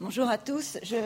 [0.00, 0.76] Bonjour à tous.
[0.82, 0.96] Je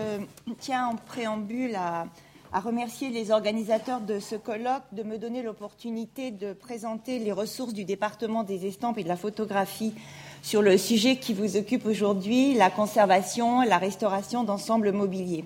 [0.61, 2.07] tiens en préambule à,
[2.55, 7.85] remercier les organisateurs de ce colloque de me donner l'opportunité de présenter les ressources du
[7.85, 9.93] département des estampes et de la photographie
[10.41, 15.45] sur le sujet qui vous occupe aujourd'hui, la conservation, la restauration d'ensembles mobiliers.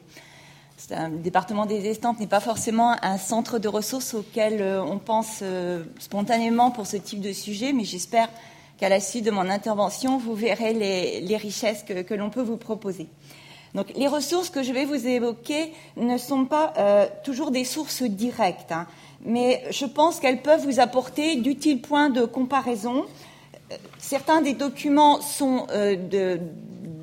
[0.90, 5.40] Le département des estampes n'est pas forcément un centre de ressources auquel euh, on pense
[5.42, 8.28] euh, spontanément pour ce type de sujet, mais j'espère
[8.82, 13.06] qu'à la suite de mon intervention, vous verrez les, richesses que, l'on peut vous proposer.
[13.76, 18.02] Donc, les ressources que je vais vous évoquer ne sont pas euh, toujours des sources
[18.02, 18.88] directes, hein,
[19.24, 23.04] mais je pense qu'elles peuvent vous apporter d'utiles points de comparaison.
[23.98, 26.40] Certains des documents sont de,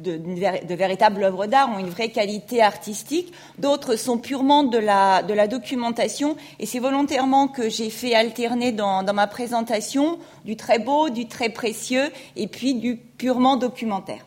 [0.02, 3.34] de, véritables œuvres d'art, ont une vraie qualité artistique.
[3.58, 6.36] D'autres sont purement de la, documentation.
[6.60, 11.28] Et c'est volontairement que j'ai fait alterner dans, dans ma présentation du très beau, du
[11.28, 14.26] très précieux et puis du purement documentaire.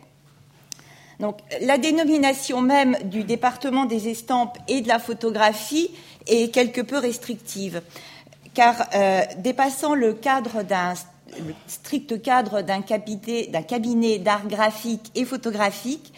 [1.20, 5.90] Donc, la dénomination même du département des estampes et de la photographie
[6.26, 7.80] est quelque peu restrictive,
[8.54, 10.94] car euh, dépassant le cadre d'un
[11.38, 16.12] le strict cadre d'un cabinet d'art graphique et photographique,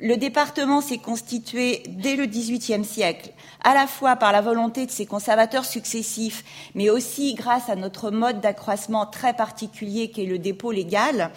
[0.00, 3.30] le département s'est constitué dès le XVIIIe siècle,
[3.62, 8.10] à la fois par la volonté de ses conservateurs successifs, mais aussi grâce à notre
[8.10, 11.30] mode d'accroissement très particulier qu'est le dépôt légal,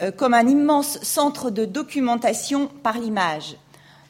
[0.00, 3.56] euh, comme un immense centre de documentation par l'image.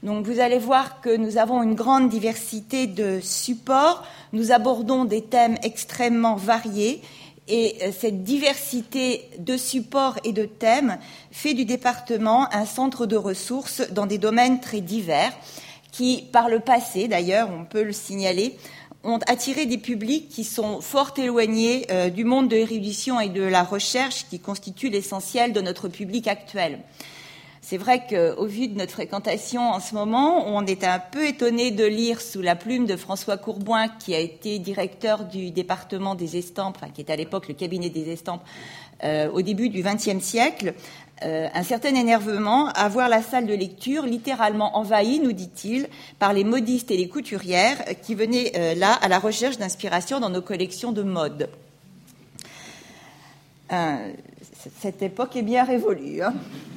[0.02, 4.04] Donc vous allez voir que nous avons une grande diversité de supports,
[4.34, 7.02] nous abordons des thèmes extrêmement variés
[7.48, 10.98] et euh, cette diversité de supports et de thèmes
[11.30, 15.32] fait du département un centre de ressources dans des domaines très divers
[15.90, 18.56] qui, par le passé d'ailleurs, on peut le signaler,
[19.04, 23.42] ont attiré des publics qui sont fort éloignés euh, du monde de l'érudition et de
[23.42, 26.80] la recherche qui constitue l'essentiel de notre public actuel.
[27.70, 31.70] C'est vrai qu'au vu de notre fréquentation en ce moment, on est un peu étonné
[31.70, 36.38] de lire sous la plume de François Courboin, qui a été directeur du département des
[36.38, 38.40] estampes, qui était à l'époque le cabinet des estampes,
[39.04, 40.72] euh, au début du XXe siècle,
[41.26, 46.32] euh, un certain énervement à voir la salle de lecture littéralement envahie, nous dit-il, par
[46.32, 50.40] les modistes et les couturières qui venaient euh, là à la recherche d'inspiration dans nos
[50.40, 51.50] collections de mode
[54.80, 56.22] cette époque est bien révolue.
[56.22, 56.34] Hein.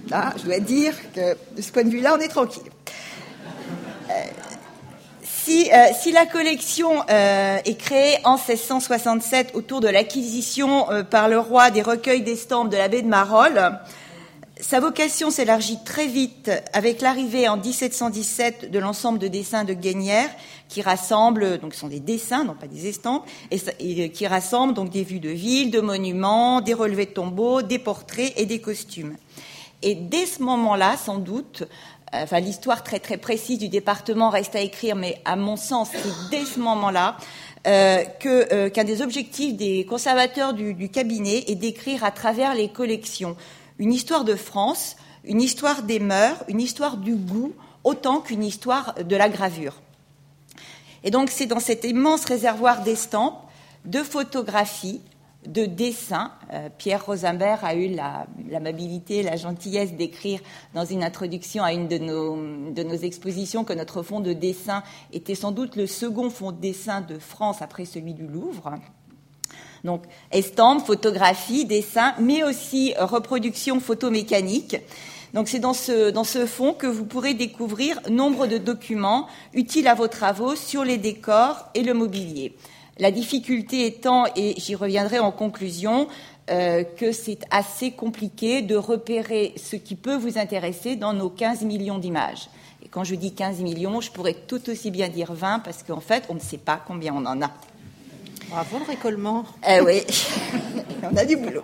[0.10, 2.64] Là, je dois dire que de ce point de vue-là, on est tranquille.
[4.10, 4.14] Euh,
[5.50, 11.72] euh, si, la collection euh, est créée en 1667 autour de l'acquisition par le roi
[11.72, 13.80] des recueils d'estampes de l'abbé de Marolles,
[14.62, 20.30] sa vocation s'élargit très vite avec l'arrivée en 1717 de l'ensemble de dessins de Guénière
[20.70, 24.90] qui rassemblent, donc ce sont des dessins, non pas des estampes, et, qui rassemblent donc
[24.90, 29.16] des vues de villes, de monuments, des relevés de tombeaux, des portraits et des costumes.
[29.82, 31.64] Et dès ce moment-là, sans doute,
[32.14, 36.30] euh, l'histoire très très précise du département reste à écrire, mais à mon sens, c'est
[36.30, 37.18] dès ce moment-là
[37.66, 43.36] euh, euh, qu'un des objectifs des conservateurs du cabinet est d'écrire à travers les collections
[43.82, 47.52] une histoire de France, une histoire des mœurs, une histoire du goût,
[47.84, 49.82] autant qu'une histoire de la gravure.
[51.04, 53.42] Et donc c'est dans cet immense réservoir d'estampes,
[53.86, 55.02] de photographies,
[55.48, 56.32] de dessins.
[56.54, 57.98] Euh, Pierre Rosambert a eu
[58.52, 60.42] l'amabilité, la, gentillesse d'écrire
[60.76, 62.36] dans une introduction à une de nos,
[62.72, 66.62] de nos, expositions que notre fonds de dessin était sans doute le second fonds de
[66.62, 68.76] dessin de France après celui du Louvre.
[69.84, 74.78] Donc, estampes, photographies, dessins, mais aussi euh, reproduction photomécanique.
[75.34, 79.96] Donc, c'est dans ce, dans fond que vous pourrez découvrir nombre de documents utiles à
[79.96, 82.56] vos travaux sur les décors et le mobilier.
[83.00, 86.08] La difficulté étant, et j'y reviendrai en conclusion,
[86.50, 91.62] euh, que c'est assez compliqué de repérer ce qui peut vous intéresser dans nos 15
[91.64, 92.50] millions d'images.
[92.84, 96.02] Et quand je dis 15 millions, je pourrais tout aussi bien dire 20 parce qu'en
[96.02, 97.52] fait, on ne sait pas combien on en a.
[98.52, 99.46] Bravo le récollement.
[99.66, 100.04] Eh oui,
[101.10, 101.64] on a du boulot.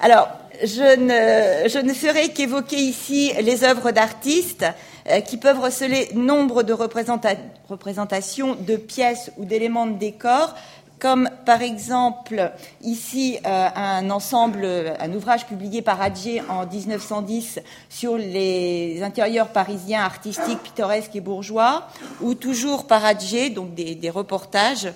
[0.00, 0.28] Alors,
[0.64, 4.64] je ne, je ne ferai qu'évoquer ici les œuvres d'artistes
[5.10, 10.54] euh, qui peuvent receler nombre de représentations de pièces ou d'éléments de décor,
[10.98, 14.66] comme par exemple ici euh, un ensemble,
[14.98, 21.86] un ouvrage publié par Adjé en 1910 sur les intérieurs parisiens artistiques, pittoresques et bourgeois,
[22.22, 24.88] ou toujours par Adjé, donc des, des reportages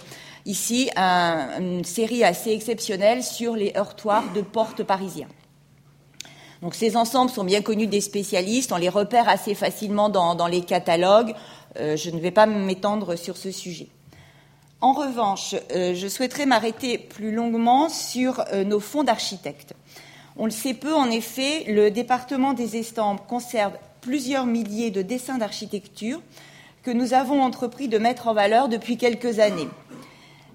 [0.50, 5.29] ici une série assez exceptionnelle sur les heurtoirs de portes parisiens.
[6.62, 10.61] Donc ces ensembles sont bien connus des spécialistes, on les repère assez facilement dans, les
[10.61, 11.35] catalogues.
[11.79, 13.88] Euh, je ne vais pas m'étendre sur ce sujet.
[14.82, 19.75] En revanche, euh, je souhaiterais m'arrêter plus longuement sur euh, nos fonds d'architectes.
[20.37, 25.38] On le sait peu, en effet, le département des estampes conserve plusieurs milliers de dessins
[25.38, 26.20] d'architecture
[26.82, 29.69] que nous avons entrepris de mettre en valeur depuis quelques années.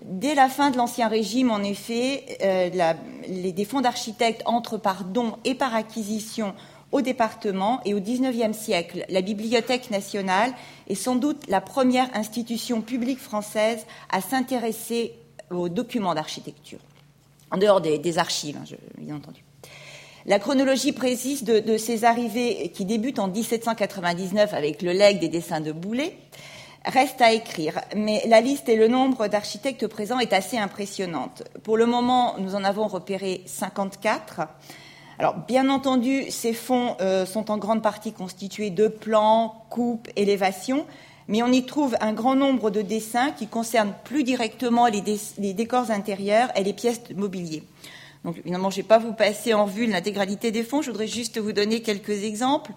[0.08, 2.94] Dès la fin de l'Ancien Régime, en effet, euh,
[3.28, 6.54] les, des fonds d'architectes entrent par don et par acquisition
[6.92, 10.54] au département et au XIXe siècle, la Bibliothèque nationale
[10.88, 15.14] est sans doute la première institution publique française à s'intéresser
[15.50, 16.80] aux documents d'architecture,
[17.50, 19.44] en dehors des, archives, hein, bien entendu.
[20.28, 25.62] La chronologie précise de, ces arrivées, qui débutent en 1799 avec le legs des dessins
[25.62, 26.16] de Boulet,
[26.86, 31.44] reste à écrire, mais la liste et le nombre d'architectes présents est assez impressionnante.
[31.64, 34.42] Pour le moment, nous en avons repéré 54.
[35.18, 40.86] Alors, bien entendu, ces fonds euh, sont en grande partie constitués de plans, coupes, élévations,
[41.28, 45.90] mais on y trouve un grand nombre de dessins qui concernent plus directement les, décors
[45.90, 47.64] intérieurs et les pièces de mobilier.
[48.26, 51.08] Donc, évidemment, je ne vais pas vous passer en vue l'intégralité des fonds, je voudrais
[51.08, 52.72] juste vous donner quelques exemples.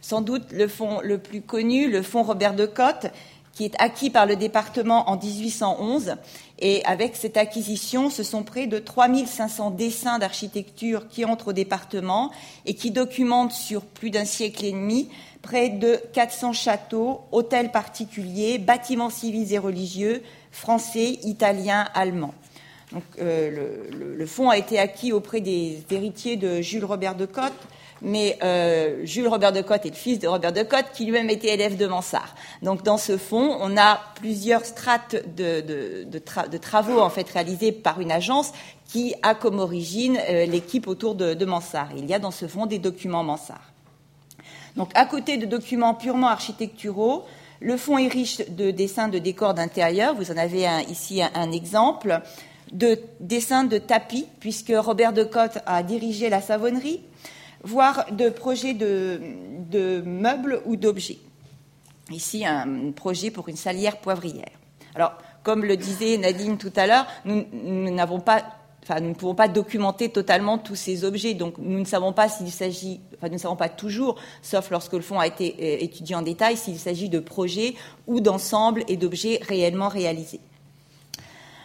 [0.00, 3.06] Sans doute le fonds le plus connu, le fonds Robert de Cotte,
[3.52, 6.16] qui est acquis par le département en 1811.
[6.58, 12.30] Et avec cette acquisition, ce sont près de 3500 dessins d'architecture qui entrent au département
[12.66, 15.08] et qui documentent sur plus d'un siècle et demi
[15.42, 20.22] près de 400 châteaux, hôtels particuliers, bâtiments civils et religieux,
[20.52, 22.34] français, italiens, allemands.
[22.92, 27.26] Donc, euh, le, le, fonds a été acquis auprès des héritiers de Jules Robert de
[27.26, 27.52] Cotte,
[28.02, 31.30] mais euh, Jules Robert de Cotte est le fils de Robert de Cotte, qui lui-même
[31.30, 32.34] était élève de Mansart.
[32.60, 38.10] Donc dans ce fonds, on a plusieurs strates de, travaux en fait réalisés par une
[38.10, 38.52] agence
[38.88, 41.90] qui a comme origine euh, l'équipe autour de, Mansart.
[41.96, 43.72] Il y a dans ce fonds des documents Mansart.
[44.76, 47.24] Donc à côté de documents purement architecturaux,
[47.60, 50.14] le fonds est riche de dessins de décors d'intérieur.
[50.14, 52.20] Vous en avez ici un, exemple
[52.72, 57.02] de dessins de tapis, puisque Robert de Cotte a dirigé la savonnerie
[57.62, 61.18] voire de projets de, meubles ou d'objets.
[62.10, 64.50] Ici, un projet pour une salière poivrière.
[64.94, 65.12] Alors,
[65.42, 71.04] comme le disait Nadine tout à l'heure, nous, ne pouvons pas documenter totalement tous ces
[71.04, 74.70] objets, donc nous ne savons pas s'il s'agit, enfin, nous ne savons pas toujours, sauf
[74.70, 77.74] lorsque le fonds a été euh, étudié en détail, s'il s'agit de projets
[78.06, 80.40] ou d'ensembles et d'objets réellement réalisés.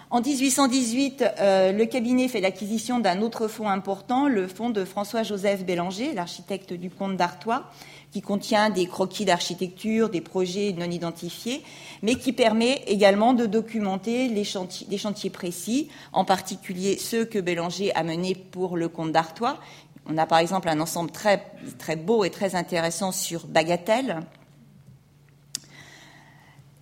[0.10, 5.66] En 1818, euh, le cabinet fait l'acquisition d'un autre fonds important, le fonds de François-Joseph
[5.66, 7.66] Bélanger, l'architecte du comte d'Artois,
[8.14, 11.62] qui contient des croquis d'architecture, des projets non identifiés,
[12.04, 17.40] mais qui permet également de documenter les chantiers, des chantiers précis, en particulier ceux que
[17.40, 19.58] Bélanger a menés pour le comte d'Artois.
[20.06, 21.44] On a par exemple un ensemble très,
[21.80, 24.22] très beau et très intéressant sur Bagatelle,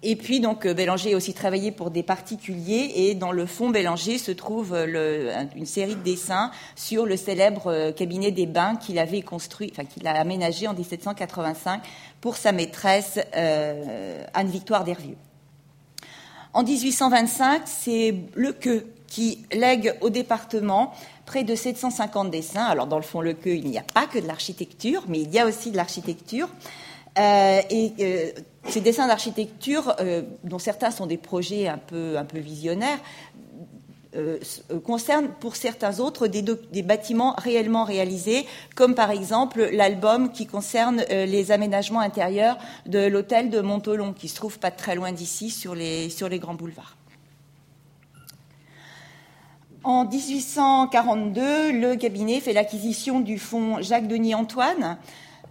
[0.08, 2.92] et puis, donc, euh, Bélanger a aussi travaillé pour des particuliers.
[2.96, 7.92] Et dans le fond Bélanger se trouve une série de dessins sur le célèbre euh,
[7.92, 11.82] cabinet des bains qu'il avait construit, enfin, qu'il a aménagé en 1785
[12.22, 15.18] pour sa maîtresse euh, Anne-Victoire d'Hervieux.
[16.54, 20.94] En 1825, c'est le Queue qui lègue au département
[21.26, 22.66] près de 750 dessins.
[22.66, 25.34] Alors, dans le fond, le Queue, il n'y a pas que de l'architecture, mais il
[25.34, 26.48] y a aussi de l'architecture.
[27.18, 28.32] Euh, et euh,
[28.68, 33.00] ces dessins d'architecture, euh, dont certains sont des projets un peu, un peu visionnaires,
[34.86, 36.42] concernent pour certains autres des,
[36.84, 43.60] bâtiments réellement réalisés, comme par exemple l'album qui concerne les aménagements intérieurs de l'hôtel de
[43.60, 46.96] Montolon, qui se trouve pas très loin d'ici, sur les, sur les grands boulevards.
[49.84, 54.98] En 1842, le cabinet fait l'acquisition du fonds Jacques-Denis Antoine,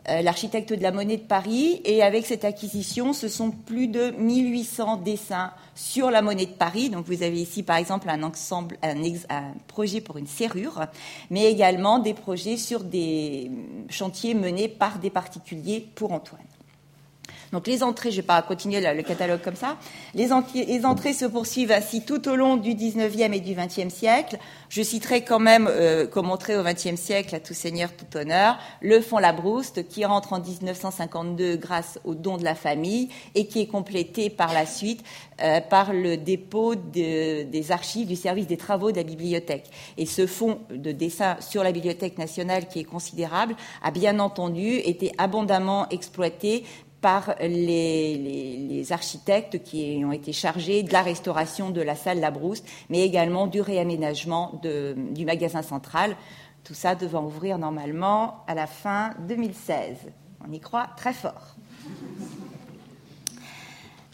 [0.08, 1.80] l'architecte de la monnaie de Paris.
[1.84, 6.90] Et avec cette acquisition, ce sont plus de 1800 dessins sur la monnaie de Paris.
[6.90, 8.96] Donc vous avez ici, par exemple, un ensemble, un,
[9.30, 10.86] un projet pour une serrure,
[11.30, 13.50] mais également des projets sur des
[13.88, 16.40] chantiers menés par des particuliers pour Antoine.
[17.54, 19.76] Donc les entrées, je ne vais pas continuer le catalogue comme ça,
[20.12, 24.38] les, entrées se poursuivent ainsi tout au long du 19e et du 20e siècle.
[24.68, 28.58] Je citerai quand même, euh, comme entrée au 20e siècle, à tout seigneur, tout honneur,
[28.82, 33.60] le fonds Labrouste, qui rentre en 1952 grâce au don de la famille et qui
[33.60, 35.04] est complété par la suite
[35.40, 39.70] euh, par le dépôt des archives du service des travaux de la bibliothèque.
[39.96, 44.76] Et ce fonds de dessin sur la bibliothèque nationale, qui est considérable, a bien entendu
[44.76, 46.64] été abondamment exploité
[47.04, 53.02] par les, architectes qui ont été chargés de la restauration de la salle Labrouste, mais
[53.02, 56.16] également du réaménagement du magasin central.
[56.64, 59.98] Tout ça devant ouvrir normalement à la fin 2016.
[60.48, 61.56] On y croit très fort.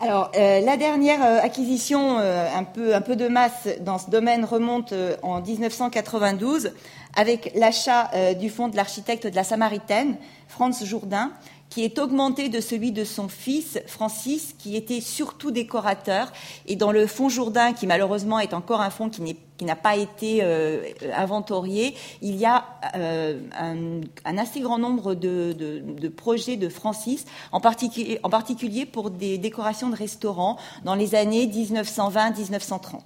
[0.00, 4.10] Alors, euh, la dernière euh, acquisition euh, un, peu, un peu de masse dans ce
[4.10, 4.92] domaine remonte
[5.22, 6.72] en 1992
[7.14, 10.16] avec l'achat du fonds de l'architecte de la Samaritaine,
[10.46, 11.32] Franz Jourdain,
[11.70, 16.32] qui est augmenté de celui de son fils Francis, qui était surtout décorateur.
[16.66, 20.40] Et dans le fonds Jourdain, qui malheureusement est encore un fonds qui n'a pas été
[20.42, 20.82] euh,
[21.14, 22.64] inventorié, il y a
[22.96, 29.38] euh, un, assez grand nombre de, projets de Francis, en particulier, en particulier pour des
[29.38, 32.98] décorations de restaurants dans les années 1920-1930.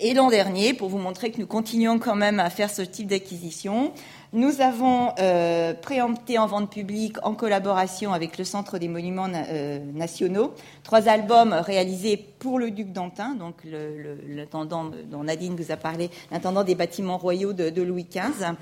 [0.00, 3.08] Et l'an dernier, pour vous montrer que nous continuons quand même à faire ce type
[3.08, 3.92] d'acquisition,
[4.32, 9.78] nous avons euh, préempté en vente publique, en collaboration avec le Centre des Monuments euh,
[9.94, 16.10] Nationaux, trois albums réalisés pour le duc d'Antin, donc l'intendant dont Nadine vous a parlé,
[16.30, 18.52] l'intendant des bâtiments royaux de, Louis XV.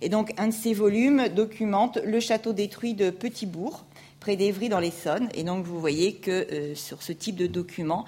[0.00, 3.84] Et donc, un de ces volumes documente le château détruit de Petitbourg,
[4.20, 5.28] près d'Evry dans l'Essonne.
[5.34, 8.04] Et donc, vous voyez que euh, sur ce type de document,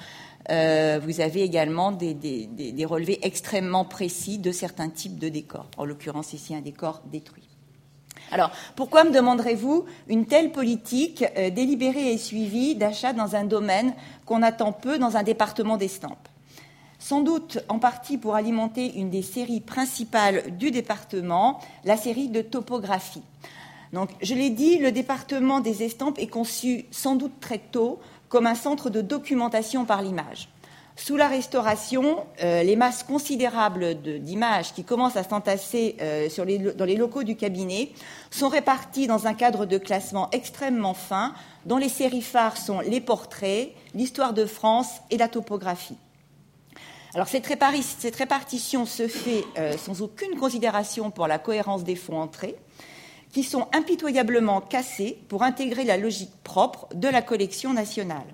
[0.50, 6.32] euh, vous avez également des, relevés extrêmement précis de certains types de décors, en l'occurrence
[6.32, 7.48] ici un décor détruit.
[8.30, 13.94] Alors, pourquoi me demanderez-vous une telle politique euh, délibérée et suivie d'achat dans un domaine
[14.26, 16.28] qu'on attend peu dans un département d'estampes
[16.98, 22.42] Sans doute en partie pour alimenter une des séries principales du département, la série de
[22.42, 23.22] topographie.
[23.92, 28.46] Donc, je l'ai dit, le département des estampes est conçu sans doute très tôt comme
[28.46, 30.48] un centre de documentation par l'image.
[30.96, 36.28] Sous la Restauration, euh, les masses considérables d'images qui commencent à s'entasser euh,
[36.76, 37.92] dans les locaux du cabinet
[38.32, 41.34] sont réparties dans un cadre de classement extrêmement fin,
[41.66, 45.96] dont les séries phares sont les portraits, l'histoire de France et la topographie.
[47.14, 52.56] Alors cette, répartition se fait euh, sans aucune considération pour la cohérence des fonds entrés
[53.32, 58.26] qui sont impitoyablement cassés pour intégrer la logique propre de la collection nationale.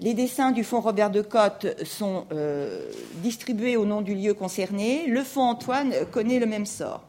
[0.00, 5.06] Les dessins du fonds Robert de Cotte sont euh, distribués au nom du lieu concerné.
[5.06, 7.04] Le fonds Antoine connaît le même sort.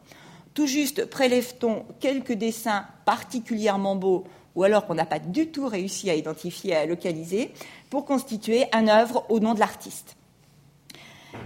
[0.54, 4.26] Tout juste prélève-t-on quelques dessins particulièrement beaux
[4.56, 7.52] ou alors qu'on n'a pas du tout réussi à identifier, à localiser,
[7.90, 10.16] pour constituer un œuvre au nom de l'artiste.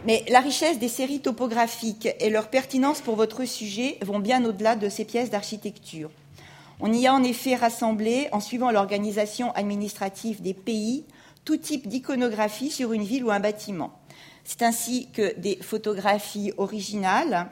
[0.06, 4.76] Mais la richesse des séries topographiques et leur pertinence pour votre sujet vont bien au-delà
[4.76, 6.10] de ces pièces d'architecture.
[6.80, 11.06] On y a en effet rassemblé, en suivant l'organisation administrative des pays,
[11.44, 13.92] tout type d'iconographie sur une ville ou un bâtiment.
[14.44, 17.50] C'est ainsi que des photographies originales,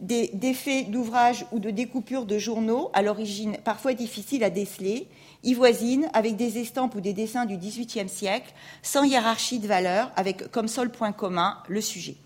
[0.00, 5.06] des défaits d'ouvrages ou de découpures de journaux, à l'origine parfois difficiles à déceler,
[5.44, 10.10] y voisinent avec des estampes ou des dessins du XVIIIe siècle, sans hiérarchie de valeur,
[10.16, 12.16] avec comme seul point commun le sujet.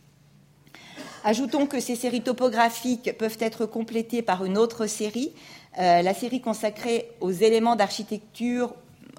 [1.25, 5.33] Ajoutons que ces séries topographiques peuvent être complétées par une autre série,
[5.79, 8.75] euh, la série consacrée aux éléments d'architecture,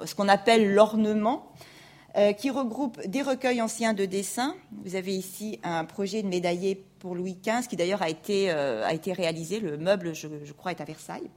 [0.06, 1.52] ce qu'on appelle l'ornement,
[2.18, 4.56] euh, qui regroupe des recueils anciens de dessins.
[4.84, 9.14] Vous avez ici un projet de médaillé pour Louis XV, qui d'ailleurs euh, a été
[9.14, 9.60] réalisé.
[9.60, 11.30] Le meuble, je, crois, est à Versailles.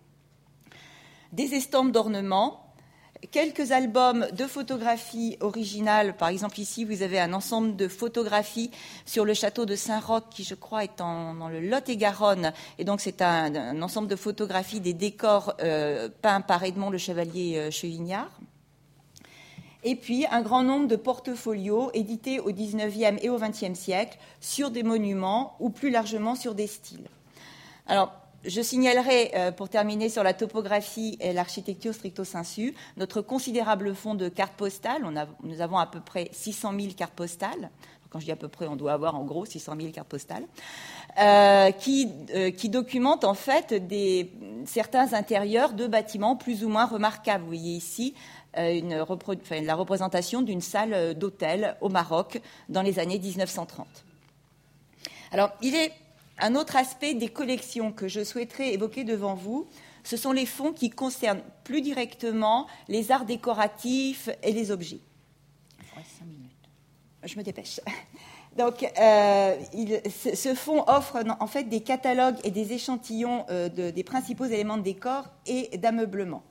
[1.32, 2.62] Des estampes d'ornement,
[3.30, 6.16] quelques albums de photographies originales.
[6.16, 8.70] Par exemple, ici, vous avez un ensemble de photographies
[9.06, 12.52] sur le château de Saint-Roch, qui, je crois, est dans le Lot-et-Garonne.
[12.78, 17.56] Et donc, c'est un, ensemble de photographies des décors euh, peints par Edmond le Chevalier
[17.56, 18.30] euh, Chevignard
[19.84, 24.70] et puis un grand nombre de portfolios édités au XIXe et au XXe siècle sur
[24.70, 27.08] des monuments ou plus largement sur des styles.
[27.86, 28.12] Alors,
[28.44, 34.14] je signalerai, euh, pour terminer sur la topographie et l'architecture stricto sensu, notre considérable fonds
[34.14, 35.02] de cartes postales.
[35.42, 37.70] nous avons à peu près 600 000 cartes postales.
[38.12, 40.44] Quand je dis à peu près, on doit avoir en gros 600 000 cartes postales,
[41.18, 44.30] euh, qui, euh, qui, documentent en fait des,
[44.66, 47.42] certains intérieurs de bâtiments plus ou moins remarquables.
[47.42, 48.12] Vous voyez ici
[48.58, 48.90] euh, une
[49.64, 53.86] la représentation d'une salle d'hôtel au Maroc dans les années 1930.
[55.30, 55.92] Alors, il est
[56.42, 59.66] un autre aspect des collections que je souhaiterais évoquer devant vous.
[60.04, 65.00] Ce sont les fonds qui concernent plus directement les arts décoratifs et les objets.
[67.24, 67.80] Je me dépêche.
[68.58, 69.56] Donc, euh,
[70.34, 75.24] ce fonds offre en fait des catalogues et des échantillons des principaux éléments de décor
[75.46, 76.42] et d'ameublement.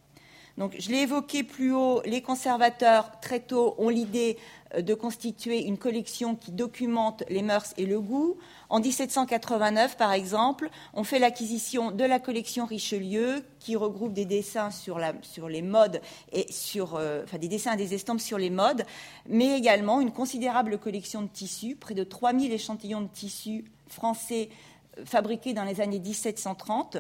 [0.77, 4.37] Je l'ai évoqué plus haut, les conservateurs, très tôt, ont l'idée
[4.75, 8.37] euh, de constituer une collection qui documente les mœurs et le goût.
[8.69, 14.71] En 1789, par exemple, on fait l'acquisition de la collection Richelieu, qui regroupe des dessins
[14.71, 16.01] sur, les modes
[16.31, 18.85] et euh, des dessins et des estampes sur les modes,
[19.27, 24.49] mais également une considérable collection de tissus, près de 3000 échantillons de tissus français
[24.97, 26.97] euh, fabriqués dans les années 1730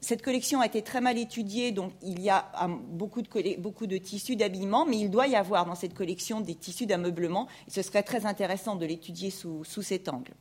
[0.00, 2.50] cette collection a été très mal étudiée, donc il y a
[2.90, 7.48] beaucoup de, tissus d'habillement, mais il doit y avoir dans cette collection des tissus d'ameublement,
[7.68, 10.32] ce serait très intéressant de l'étudier sous, cet angle.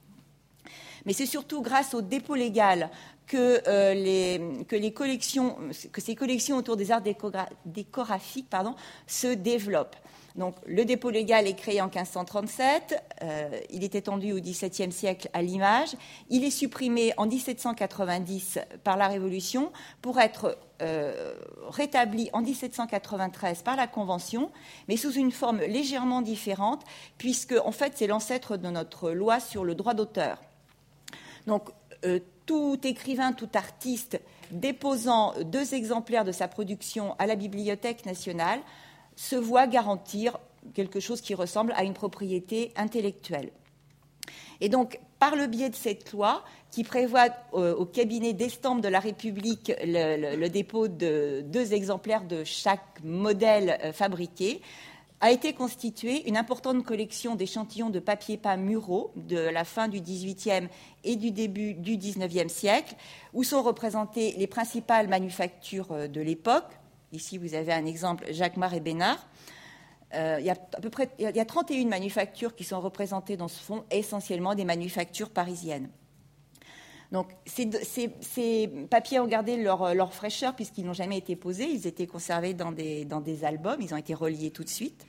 [1.05, 2.89] Mais c'est surtout grâce au dépôt légal
[3.25, 4.63] que, euh,
[5.97, 7.03] ces collections autour des arts
[8.49, 8.75] pardon,
[9.07, 9.95] se développent.
[10.37, 15.29] Donc, le dépôt légal est créé en 1537, euh, il est étendu au XVIIe siècle
[15.33, 15.95] à l'image,
[16.29, 19.71] il est supprimé en 1790 par la Révolution
[20.03, 21.33] pour être euh,
[21.69, 24.51] rétabli en 1793 par la Convention,
[24.87, 26.83] mais sous une forme légèrement différente,
[27.17, 30.39] puisque en fait c'est l'ancêtre de notre loi sur le droit d'auteur.
[31.47, 31.69] Donc,
[32.05, 38.59] euh, tout écrivain, tout artiste déposant deux exemplaires de sa production à la Bibliothèque nationale
[39.17, 40.37] se voit garantir
[40.73, 43.51] quelque chose qui ressemble à une propriété intellectuelle.
[44.61, 48.87] Et donc, par le biais de cette loi, qui prévoit euh, au cabinet d'estampes de
[48.87, 54.61] la République le, dépôt de deux exemplaires de chaque modèle euh, fabriqué,
[55.19, 59.99] a été constituée une importante collection d'échantillons de papier peint muraux de la fin du
[59.99, 60.67] XVIIIe
[61.03, 62.93] et du début du XIXe siècle,
[63.33, 66.71] où sont représentées les principales manufactures euh, de l'époque.
[67.13, 69.25] Ici, vous avez un exemple, Jacquemart et Bénard.
[70.13, 73.37] Euh, il, y a à peu près, il y a 31 manufactures qui sont représentées
[73.37, 75.89] dans ce fonds, essentiellement des manufactures parisiennes.
[77.11, 81.69] Donc, ces, papiers ont gardé leur, fraîcheur puisqu'ils n'ont jamais été posés.
[81.69, 83.81] Ils étaient conservés dans des, albums.
[83.81, 85.05] Ils ont été reliés tout de suite.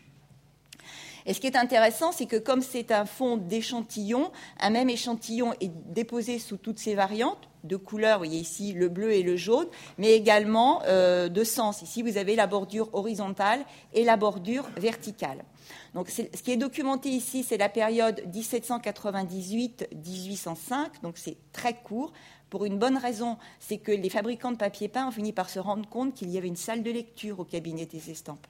[1.27, 5.53] Et ce qui est intéressant, c'est que comme c'est un fond d'échantillons, un même échantillon
[5.61, 9.37] est déposé sous toutes ses variantes de couleurs, vous voyez ici le bleu et le
[9.37, 9.67] jaune,
[9.99, 11.83] mais également euh, de sens.
[11.83, 15.45] Ici, vous avez la bordure horizontale et la bordure verticale.
[15.95, 22.13] Donc, ce qui est documenté ici, c'est la période 1798-1805, donc c'est très court.
[22.51, 25.59] Pour une bonne raison, c'est que les fabricants de papier peint ont fini par se
[25.59, 28.47] rendre compte qu'il y avait une salle de lecture au cabinet des estampes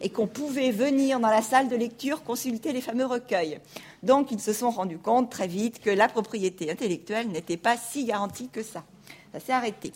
[0.00, 3.58] et qu'on pouvait venir dans la salle de lecture consulter les fameux recueils.
[4.02, 8.04] Donc ils se sont rendus compte très vite que la propriété intellectuelle n'était pas si
[8.04, 8.84] garantie que ça.
[9.32, 9.92] Ça s'est arrêté.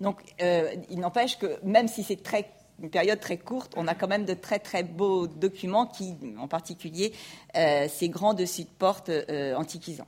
[0.00, 2.20] Donc euh, il n'empêche que même si c'est
[2.80, 6.48] une période très courte, on a quand même de très très beaux documents qui, en
[6.48, 7.12] particulier,
[7.56, 10.06] euh, ces grands dessus de porte euh, antiquisants.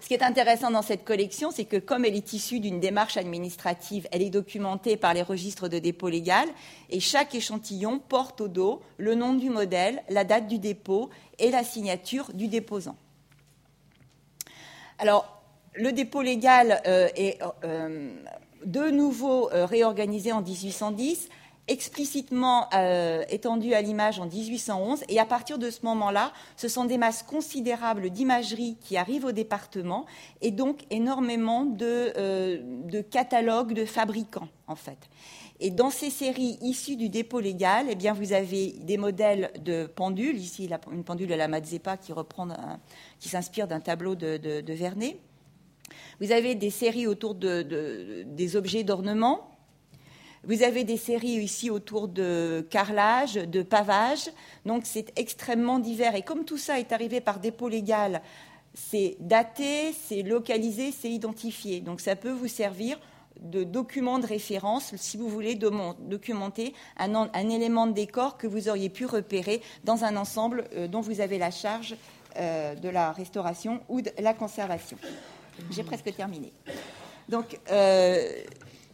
[0.00, 3.16] Ce qui est intéressant dans cette collection, c'est que comme elle est issue d'une démarche
[3.16, 6.46] administrative, elle est documentée par les registres de dépôt légal
[6.90, 11.50] et chaque échantillon porte au dos le nom du modèle, la date du dépôt et
[11.50, 12.96] la signature du déposant.
[14.98, 15.42] Alors,
[15.74, 18.14] le dépôt légal euh, est euh,
[18.64, 21.28] de nouveau euh, réorganisé en 1810
[21.66, 25.04] explicitement euh, étendu à l'image en 1811.
[25.08, 29.32] Et à partir de ce moment-là, ce sont des masses considérables d'imagerie qui arrivent au
[29.32, 30.04] département
[30.42, 34.98] et donc énormément de, euh, catalogues de fabricants, en fait.
[35.60, 39.86] Et dans ces séries issues du dépôt légal, eh bien, vous avez des modèles de
[39.86, 40.36] pendules.
[40.36, 42.48] Ici, une pendule de la reprend
[43.20, 45.16] qui s'inspire d'un tableau de, Vernet.
[46.20, 49.53] Vous avez des séries autour des objets d'ornement
[50.46, 54.30] vous avez des séries ici autour de carrelage, de pavage,
[54.66, 56.14] donc c'est extrêmement divers.
[56.14, 58.22] Et comme tout ça est arrivé par dépôt légal,
[58.74, 61.80] c'est daté, c'est localisé, c'est identifié.
[61.80, 62.98] Donc ça peut vous servir
[63.40, 68.88] de document de référence si vous voulez documenter un, élément de décor que vous auriez
[68.88, 71.96] pu repérer dans un ensemble euh, dont vous avez la charge
[72.36, 74.96] euh, de la restauration ou de la conservation.
[75.70, 76.52] J'ai presque terminé.
[77.28, 78.30] Donc, euh,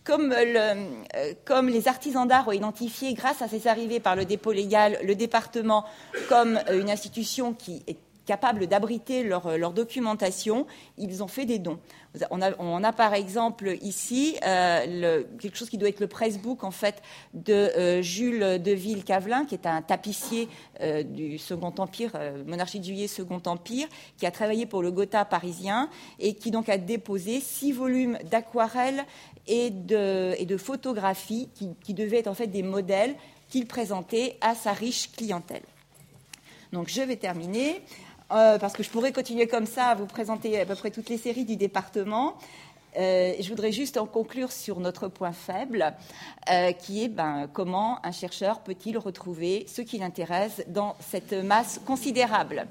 [0.09, 4.99] euh, comme, les artisans d'art ont identifié, grâce à ces arrivées par le dépôt légal,
[5.05, 5.85] le département
[6.29, 7.99] comme euh, une institution qui est
[8.31, 11.81] capable d'abriter leur, euh, documentation, ils ont fait des dons.
[12.31, 17.03] On a, par exemple ici quelque chose qui doit être le pressbook en fait
[17.35, 20.49] de Jules de Ville-Cavelin, qui est un tapissier
[21.05, 22.11] du Second Empire,
[22.47, 25.89] monarchie de Juillet, Second Empire, qui a travaillé pour le Gotha parisien
[26.19, 29.05] et qui donc a déposé six volumes d'aquarelles
[29.47, 31.49] et de, photographies
[31.83, 33.15] qui, devaient être en fait des modèles
[33.49, 35.63] qu'il présentait à sa riche clientèle.
[36.73, 37.83] Donc je vais terminer,
[38.33, 41.09] euh, parce que je pourrais continuer comme ça à vous présenter à peu près toutes
[41.09, 42.37] les séries du département.
[42.97, 45.93] Euh, je voudrais juste en conclure sur notre point faible,
[46.51, 51.81] euh, qui est ben, comment un chercheur peut-il retrouver ce qui l'intéresse dans cette masse
[51.87, 52.67] considérable.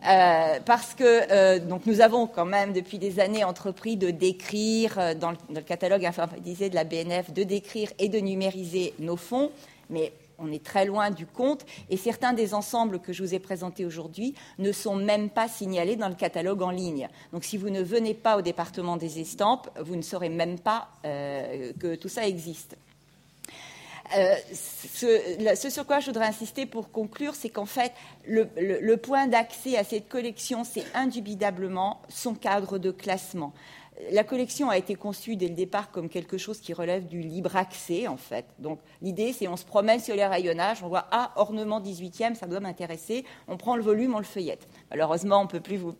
[0.00, 5.60] Parce que nous avons quand même depuis des années entrepris de décrire euh, dans, le,
[5.60, 9.50] catalogue informatisé de la BNF de décrire et de numériser nos fonds,
[9.90, 13.38] mais on est très loin du compte et certains des ensembles que je vous ai
[13.38, 17.08] présentés aujourd'hui ne sont même pas signalés dans le catalogue en ligne.
[17.32, 20.88] Donc si vous ne venez pas au département des estampes, vous ne saurez même pas
[21.02, 22.76] que tout ça existe.
[24.16, 27.92] euh, ce, sur quoi je voudrais insister pour conclure, c'est qu'en fait,
[28.26, 33.52] le, point d'accès à cette collection, c'est indubitablement son cadre de classement.
[34.12, 37.56] La collection a été conçue dès le départ comme quelque chose qui relève du libre
[37.56, 38.46] accès, en fait.
[38.58, 42.46] Donc, l'idée, c'est on se promène sur les rayonnages, on voit, ah, ornement 18e, ça
[42.46, 44.68] doit m'intéresser, on prend le volume, on le feuillette.
[44.90, 45.96] Malheureusement, on ne peut plus vous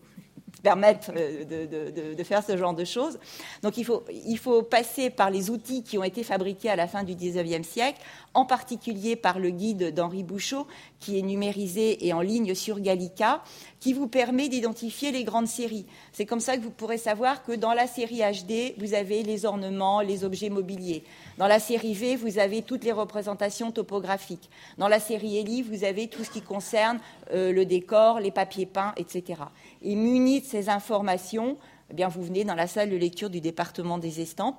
[0.63, 3.19] permettre euh, de, faire ce genre de choses.
[3.63, 6.87] Donc il faut, il faut passer par les outils qui ont été fabriqués à la
[6.87, 8.01] fin du XIXe siècle,
[8.35, 10.67] en particulier par le guide d'Henri Bouchot,
[11.01, 13.43] qui est numérisé et en ligne sur Gallica,
[13.81, 15.87] qui vous permet d'identifier les grandes séries.
[16.13, 19.45] C'est comme ça que vous pourrez savoir que dans la série HD, vous avez les
[19.45, 21.05] ornements, les objets mobiliers.
[21.39, 24.51] Dans la série V, vous avez toutes les représentations topographiques.
[24.77, 26.99] Dans la série Eli, vous avez tout ce qui concerne
[27.33, 29.43] euh, le décor, les papiers peints, etc.
[29.83, 31.57] Et muni de ces informations,
[31.91, 34.59] eh bien, vous venez dans la salle de lecture du département des estampes.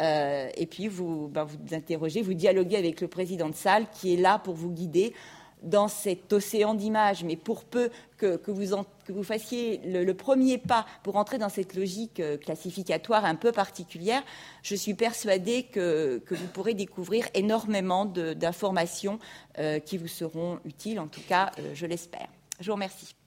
[0.00, 4.14] Euh, et puis vous, ben, vous interrogez, vous dialoguez avec le président de salle qui
[4.14, 5.14] est là pour vous guider
[5.62, 11.38] dans cet océan d'images, mais pour peu que, vous, fassiez le, premier pas pour entrer
[11.38, 14.22] dans cette logique euh, classificatoire un peu particulière,
[14.62, 19.18] je suis persuadée que, vous pourrez découvrir énormément d'informations
[19.58, 22.28] euh, qui vous seront utiles, en tout cas, je l'espère.
[22.60, 23.17] Je vous remercie.